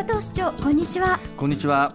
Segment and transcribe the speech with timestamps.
[0.00, 1.20] 佐藤市長こんにちは。
[1.36, 1.94] こんにちは。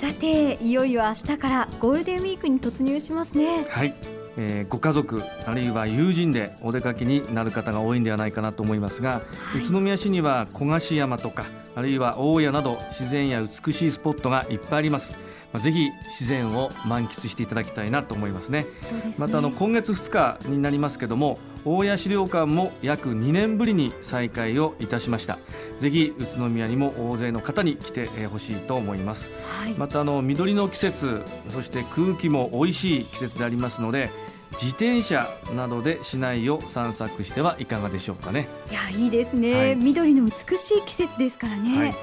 [0.00, 3.66] さていよいよ明日からゴールデンウィークに突入しますね。
[3.68, 3.94] はい、
[4.36, 11.44] えー、ご家族あるいは友人でお出かけになる方が多いんではないかなと思いますが、はい、宇都宮市には小菓子山とか
[11.74, 15.16] あるいは大谷など自然や美しいスポットがいっぱいあります。
[15.52, 18.66] まあ、ぜひ自然を満喫していただきたいなと思いますね。
[18.82, 19.14] すね。
[19.18, 25.38] またあの今月2日になりますけども大谷資料館も約2年ぶりに再開をいたしました。
[25.82, 34.10] ぜひ宇都宮にも大勢の方に来てほしいと思います、はい、またあの緑の季節そして空気も美味しい季節でありますので
[34.52, 38.48] 自転車などで市内を散策してはいかがでしょうかね。
[38.70, 41.94] いやいいですね、はい、緑の美しい季節ですからね、はい。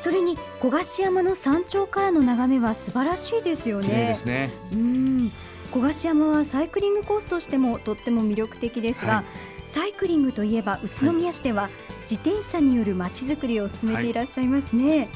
[0.00, 3.88] それに小菓子山の山頂からの眺めは素晴らしいですよね。
[3.88, 4.50] ですね。
[4.72, 5.32] うん。
[5.70, 9.24] 小菓子山はサイクリングコースとしてもとっても魅力的ですが、はい、
[9.72, 11.68] サイクリングといえば宇都宮市では
[12.02, 14.98] 自転車によるまちづくりを進めていらっしゃいますね。
[14.98, 15.08] はい。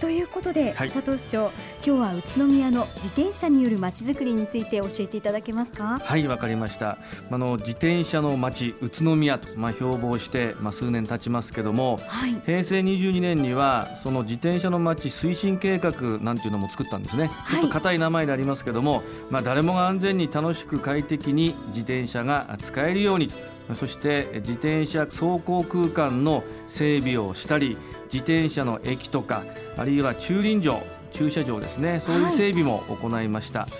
[0.00, 1.50] ということで、はい、佐藤市長
[1.88, 5.98] 今日は宇都宮の自転車によるまちづくりについて教えていただけますか？
[6.04, 6.98] はいわかりました。
[7.30, 23.30] あの自転車の街宇都宮と、まあ、標榜して、まあ、数年経ちますけども、はい、平成22年にはその自転車の街推進計画なんていうのも作ったんですね、ちょっと硬い名前でありますけども、まあ、誰もが安全に楽しく快適に自転車が使えるように
[23.72, 27.78] そして自転車走行空間の整備をしたり
[28.12, 29.44] 自転車の駅とか
[29.78, 32.00] あるいは駐輪場駐車場ですね。
[32.00, 33.70] そういう整備も行いました、はい、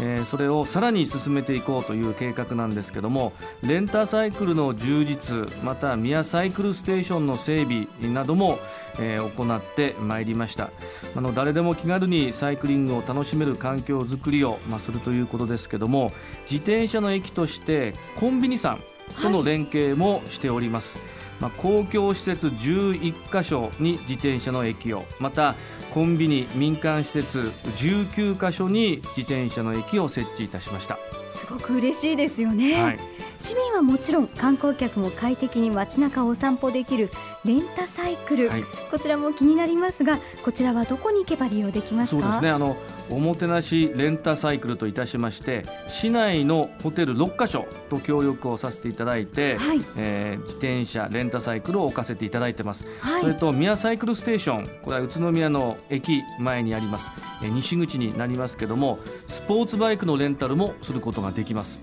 [0.00, 8.58] えー、それをさらに進めていこうという計画なんですけどもレンタサイクルの充実また宮サイクルステーションの整備なども、
[8.98, 10.70] えー、行ってまいりました。
[11.14, 18.82] あの誰でも気軽にサイクリングを楽しめる環境づくりを、まあ、するということですけども自転車の駅としてコンビニさん
[19.22, 25.54] との連携もしております、はいまあ、公共施設11カ所に自転車の駅をまた
[25.92, 30.98] コンビニ民間施設19カ所に自転車の駅を設置いたしました。
[31.36, 32.98] すごく嬉しいですよね、はい、
[33.38, 37.10] 市民はもちろん観光客も快適に街中をお散歩できる
[37.44, 42.50] レンタサイクル、はい、こちらも気になりますがこちらはどこに行けば利用できますそうですね。
[42.50, 42.76] あの
[43.10, 57.10] おもてなしレンタサイクルといたしまして市内のホテル6カ所と協力をさせていただいて、はい、えー、自転車レンタサイクルを置かせていただいてます、はい、それと宮サイクルステーションこれは宇都宮の駅前にあります、
[57.42, 61.80] えー、西口になりますけどもスポーツバイクのレンタルもすることができます。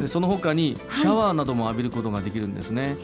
[0.00, 2.96] でその他にシャワーなども浴びることができるんですね、はい、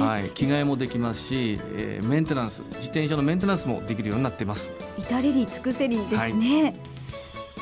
[0.00, 4.72] 着替えもできますし、えー、メンテナンス自転車のメンテナンスもできるようになっています。
[4.98, 6.74] 至れり尽くせりですね、はい。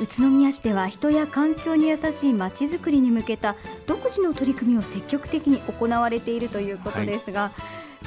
[0.00, 3.56] 宇都宮市では人や環境に優しいまちづくりに向けた
[3.86, 7.52] 独自の取り組みを積極的に行われているということですが、はい、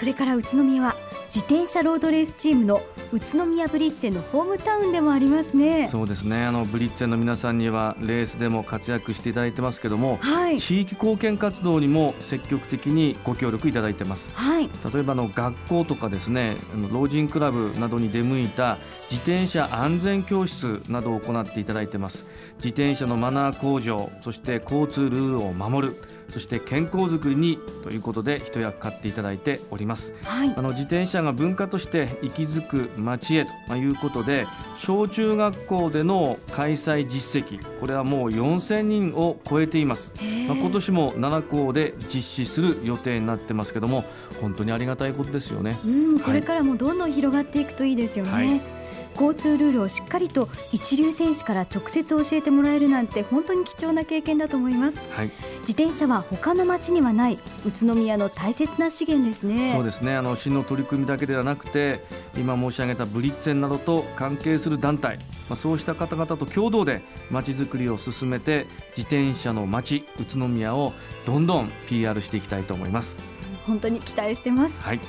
[0.01, 0.95] それから宇都宮は
[1.25, 2.81] 自転車ロードレースチームの
[3.13, 5.88] 宇都宮ブリッツェのホームタウンでもありますね。
[5.88, 6.44] そうですね。
[6.44, 16.57] あのブリッツェの皆さんにはレースでも活躍していただいてますけども、はい、地域貢献活動にも積極的にご協力いただいてます、はい、例えばの学校とかですね
[16.91, 18.79] 老人クラブなどに出向いた
[19.12, 22.25] 自転車安全教室などを行っていただいてます。
[22.56, 25.95] 自転車のマナー向上そして交通ルールを守る
[26.31, 40.14] そして健康づくりにということで一役買っていただいております、はい、あの自転車が文化として息づく街へということで小中学校での開催実績これはもう4000人を超えています。
[40.47, 44.03] まあ、今年も7校で実施する予定になってますけども
[44.42, 45.78] 本当にありがたいことですよね。
[45.86, 48.81] うんこれからもどんどん広がっていくといいですよね、はい
[49.14, 57.40] 交通ルールをしっかりと一流選手から直接教えてもらえるなんて本当に貴重な経験だと思います、はい、自転車は他の町にはない。
[57.66, 59.72] 宇都宮の大切な資源ですね。
[59.72, 60.16] そうですね。
[60.16, 62.04] あの市の取り組みだけではなくて
[62.36, 65.18] 今申し上げたブリッツェンなどと関係する団体、
[65.50, 68.68] まあ、そうした方々と共同で街づくりを進めて
[68.98, 70.94] 自転車の街宇都宮を
[71.26, 73.20] どんどん PR していきたいと思います。
[73.66, 75.00] 本当に期待してます、はい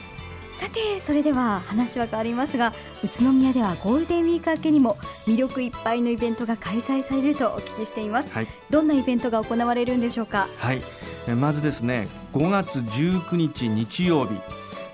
[0.62, 2.72] さてそれでは話は変わりますが
[3.02, 4.96] 宇都宮ではゴールデンウィーク明けにも
[5.26, 10.48] 魅力いっぱいのイベントが開催されるとお聞きしています、はい、どんなイベントが行われるんでしょうか？
[10.58, 10.82] はい
[11.34, 14.34] まずですね5月19日日曜日。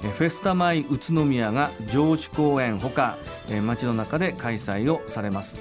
[0.00, 3.18] フェスタマイ宇都宮が上司公園ほか
[3.62, 5.60] 街の中で開催をされます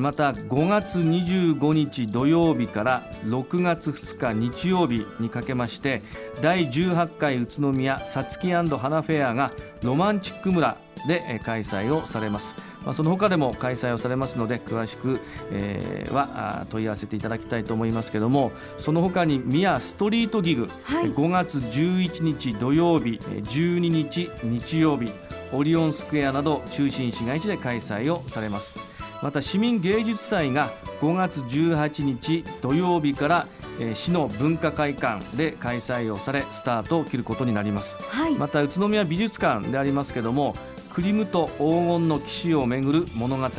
[0.00, 6.02] また5月25日土曜日から6月2日日曜日にかけまして
[6.40, 9.52] 第18回宇都宮さつき花フェアが
[9.82, 10.76] ロマンチック村
[11.06, 15.20] で開催をされます、まあ、その他でも開催をされますので詳しく、
[15.50, 25.10] えー、は問い合わせていただきたいと思いますけどもその他に宮ストリートギグ、はい、5月11日土曜日12日日曜日
[25.52, 33.46] オリオンスクエアなど中心市街地で開催をされますまた市民芸術祭が5月18日土曜日から
[33.94, 40.54] 市の文化会館で開催をされスタートを切ることになります、はい、また宇都宮美術館でありますけども
[40.92, 43.50] クリムと黄金の騎士をめぐる物語が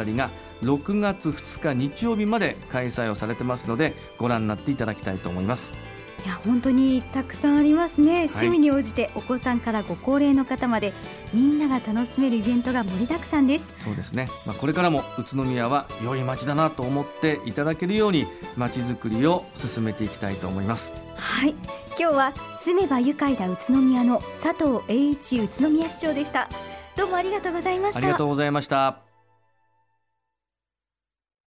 [0.64, 5.74] 6月2日日曜日まで開催をされてますのでご覧になっていただきたいと思います
[6.26, 10.94] いや本当にたくさんありますね、趣味に応じてお子さんからご高齢の方まで
[11.34, 13.66] みんなが楽しめるイベントが盛りだくさんです。
[13.78, 20.96] そうですね、まあ、これからも宇都宮は良い街だなと思っていただけるように街づくりを進めていきたいと思います。
[21.16, 21.56] はい。
[22.00, 26.50] 今日は住めば愉快だ宇都宮の佐藤栄一宇都宮市長でした。
[26.96, 28.00] どうもありがとうございました。
[28.00, 29.07] ありがとうございました